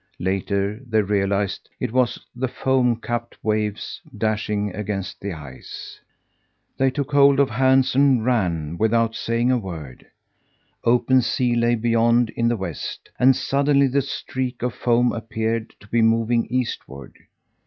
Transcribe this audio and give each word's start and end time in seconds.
Later 0.17 0.79
they 0.83 1.03
realized 1.03 1.69
it 1.79 1.91
was 1.91 2.17
the 2.35 2.47
foam 2.47 2.95
capped 2.99 3.37
waves 3.43 4.01
dashing 4.17 4.73
against 4.73 5.19
the 5.21 5.31
ice! 5.31 5.99
They 6.75 6.89
took 6.89 7.11
hold 7.11 7.39
of 7.39 7.51
hands 7.51 7.93
and 7.93 8.25
ran 8.25 8.79
without 8.79 9.13
saying 9.13 9.51
a 9.51 9.59
word. 9.59 10.07
Open 10.83 11.21
sea 11.21 11.55
lay 11.55 11.75
beyond 11.75 12.31
in 12.31 12.47
the 12.47 12.57
west, 12.57 13.11
and 13.19 13.35
suddenly 13.35 13.85
the 13.85 14.01
streak 14.01 14.63
of 14.63 14.73
foam 14.73 15.11
appeared 15.13 15.75
to 15.79 15.87
be 15.87 16.01
moving 16.01 16.47
eastward. 16.47 17.13